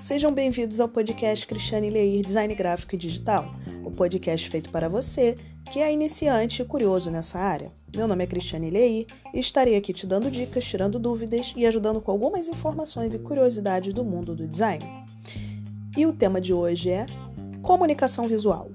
Sejam 0.00 0.32
bem-vindos 0.32 0.78
ao 0.78 0.88
podcast 0.88 1.44
Cristiane 1.46 1.90
Leir 1.90 2.24
Design 2.24 2.54
Gráfico 2.54 2.94
e 2.94 2.98
Digital, 2.98 3.52
o 3.84 3.90
podcast 3.90 4.48
feito 4.48 4.70
para 4.70 4.88
você 4.88 5.36
que 5.70 5.80
é 5.80 5.92
iniciante 5.92 6.62
e 6.62 6.64
curioso 6.64 7.10
nessa 7.10 7.40
área. 7.40 7.72
Meu 7.94 8.06
nome 8.06 8.22
é 8.22 8.26
Cristiane 8.26 8.70
Leir 8.70 9.06
e 9.34 9.40
estarei 9.40 9.76
aqui 9.76 9.92
te 9.92 10.06
dando 10.06 10.30
dicas, 10.30 10.64
tirando 10.64 10.98
dúvidas 10.98 11.52
e 11.56 11.66
ajudando 11.66 12.00
com 12.00 12.12
algumas 12.12 12.48
informações 12.48 13.14
e 13.14 13.18
curiosidades 13.18 13.92
do 13.92 14.04
mundo 14.04 14.34
do 14.36 14.46
design. 14.46 14.84
E 15.96 16.06
o 16.06 16.12
tema 16.12 16.40
de 16.40 16.54
hoje 16.54 16.90
é 16.90 17.06
comunicação 17.62 18.28
visual. 18.28 18.70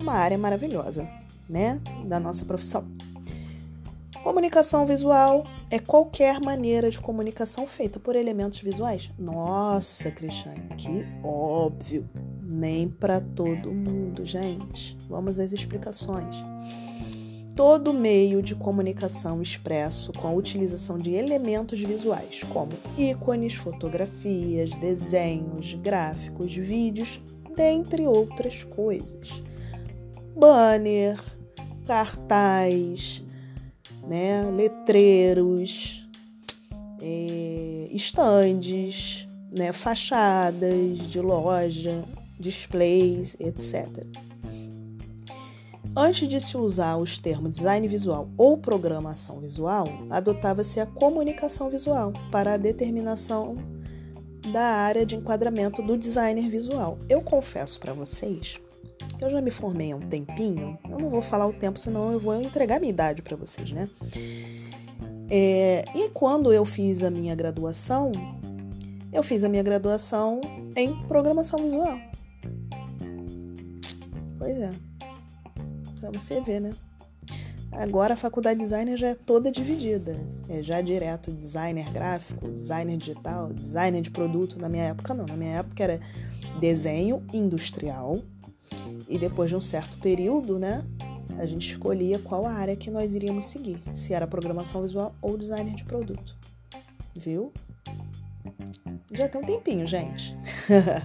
Uma 0.00 0.14
área 0.14 0.38
maravilhosa, 0.38 1.08
né, 1.48 1.80
da 2.04 2.18
nossa 2.18 2.44
profissão. 2.44 2.84
Comunicação 4.22 4.86
visual 4.86 5.44
é 5.68 5.80
qualquer 5.80 6.40
maneira 6.40 6.88
de 6.88 7.00
comunicação 7.00 7.66
feita 7.66 7.98
por 7.98 8.14
elementos 8.14 8.60
visuais. 8.60 9.10
Nossa, 9.18 10.12
Cristiane, 10.12 10.68
que 10.76 11.04
óbvio. 11.24 12.08
Nem 12.40 12.88
para 12.88 13.20
todo 13.20 13.72
mundo, 13.72 14.24
gente. 14.24 14.96
Vamos 15.08 15.40
às 15.40 15.52
explicações. 15.52 16.36
Todo 17.56 17.92
meio 17.92 18.40
de 18.40 18.54
comunicação 18.54 19.42
expresso 19.42 20.12
com 20.12 20.28
a 20.28 20.32
utilização 20.32 20.98
de 20.98 21.12
elementos 21.12 21.80
visuais, 21.80 22.42
como 22.52 22.70
ícones, 22.96 23.54
fotografias, 23.54 24.70
desenhos, 24.70 25.74
gráficos, 25.74 26.54
vídeos, 26.54 27.20
dentre 27.56 28.06
outras 28.06 28.62
coisas. 28.64 29.42
Banner, 30.34 31.20
cartaz, 31.84 33.22
né? 34.06 34.50
letreiros, 34.50 36.06
é, 37.00 37.88
estandes, 37.92 39.26
né? 39.50 39.72
fachadas 39.72 40.98
de 40.98 41.20
loja, 41.20 42.04
displays, 42.38 43.36
etc. 43.38 44.04
Antes 45.94 46.26
de 46.26 46.40
se 46.40 46.56
usar 46.56 46.96
os 46.96 47.18
termos 47.18 47.50
design 47.52 47.86
visual 47.86 48.28
ou 48.38 48.56
programação 48.56 49.40
visual, 49.40 49.86
adotava-se 50.08 50.80
a 50.80 50.86
comunicação 50.86 51.68
visual 51.68 52.14
para 52.30 52.54
a 52.54 52.56
determinação 52.56 53.56
da 54.50 54.62
área 54.62 55.04
de 55.04 55.16
enquadramento 55.16 55.82
do 55.82 55.96
designer 55.96 56.48
visual. 56.48 56.98
Eu 57.10 57.20
confesso 57.20 57.78
para 57.78 57.92
vocês 57.92 58.58
eu 59.20 59.30
já 59.30 59.40
me 59.40 59.50
formei 59.50 59.92
há 59.92 59.96
um 59.96 60.00
tempinho, 60.00 60.78
eu 60.88 60.98
não 60.98 61.08
vou 61.08 61.22
falar 61.22 61.46
o 61.46 61.52
tempo, 61.52 61.78
senão 61.78 62.12
eu 62.12 62.18
vou 62.18 62.40
entregar 62.40 62.80
minha 62.80 62.90
idade 62.90 63.22
para 63.22 63.36
vocês, 63.36 63.70
né? 63.70 63.88
É, 65.30 65.84
e 65.94 66.10
quando 66.10 66.52
eu 66.52 66.64
fiz 66.64 67.02
a 67.02 67.10
minha 67.10 67.34
graduação, 67.34 68.12
eu 69.12 69.22
fiz 69.22 69.44
a 69.44 69.48
minha 69.48 69.62
graduação 69.62 70.40
em 70.76 70.94
programação 71.06 71.58
visual. 71.58 71.98
Pois 74.38 74.60
é, 74.60 74.70
para 76.00 76.10
você 76.10 76.40
ver, 76.40 76.60
né? 76.60 76.72
Agora 77.72 78.12
a 78.12 78.16
faculdade 78.16 78.58
de 78.58 78.64
designer 78.64 78.98
já 78.98 79.08
é 79.08 79.14
toda 79.14 79.50
dividida. 79.50 80.14
É 80.48 80.62
já 80.62 80.82
direto 80.82 81.32
designer 81.32 81.90
gráfico, 81.90 82.48
designer 82.48 82.98
digital, 82.98 83.50
designer 83.50 84.02
de 84.02 84.10
produto. 84.10 84.60
Na 84.60 84.68
minha 84.68 84.84
época 84.84 85.14
não. 85.14 85.24
Na 85.24 85.36
minha 85.36 85.58
época 85.58 85.82
era 85.82 86.00
desenho 86.60 87.22
industrial, 87.32 88.18
e 89.08 89.18
depois 89.18 89.50
de 89.50 89.56
um 89.56 89.60
certo 89.60 89.96
período, 89.98 90.58
né, 90.58 90.84
a 91.38 91.46
gente 91.46 91.68
escolhia 91.68 92.18
qual 92.18 92.46
a 92.46 92.52
área 92.52 92.76
que 92.76 92.90
nós 92.90 93.14
iríamos 93.14 93.46
seguir, 93.46 93.82
se 93.94 94.12
era 94.12 94.26
programação 94.26 94.82
visual 94.82 95.14
ou 95.20 95.36
designer 95.36 95.74
de 95.74 95.84
produto. 95.84 96.36
Viu? 97.14 97.52
Já 99.12 99.28
tem 99.28 99.40
um 99.40 99.44
tempinho, 99.44 99.86
gente. 99.86 100.36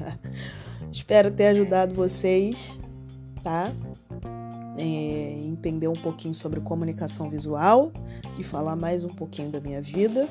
Espero 0.92 1.32
ter 1.32 1.48
ajudado 1.48 1.94
vocês, 1.94 2.56
tá? 3.44 3.72
É, 4.78 4.84
entender 5.46 5.88
um 5.88 5.94
pouquinho 5.94 6.34
sobre 6.34 6.60
comunicação 6.62 7.30
visual 7.30 7.92
e 8.38 8.44
falar 8.44 8.76
mais 8.76 9.04
um 9.04 9.10
pouquinho 9.10 9.50
da 9.50 9.60
minha 9.60 9.82
vida, 9.82 10.28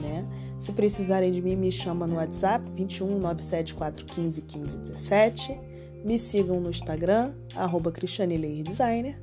né? 0.00 0.26
Se 0.58 0.72
precisarem 0.72 1.30
de 1.30 1.42
mim, 1.42 1.54
me 1.54 1.70
chama 1.70 2.06
no 2.06 2.16
WhatsApp 2.16 2.68
21 2.70 3.18
97415 3.18 4.40
1517 4.40 5.75
me 6.04 6.18
sigam 6.18 6.60
no 6.60 6.70
Instagram, 6.70 7.34
arroba 7.54 7.92
Designer. 8.62 9.18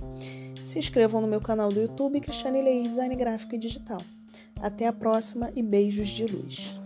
Se 0.66 0.80
inscrevam 0.80 1.22
no 1.22 1.28
meu 1.28 1.42
canal 1.42 1.70
do 1.70 1.80
YouTube, 1.80 2.20
Cristiane 2.20 2.62
Leir 2.62 2.90
Design 2.90 3.16
Gráfico 3.16 3.56
e 3.56 3.58
Digital. 3.58 4.02
Até 4.62 4.88
a 4.88 4.94
próxima 4.94 5.52
e 5.56 5.62
beijos 5.62 6.10
de 6.10 6.26
luz. 6.26 6.83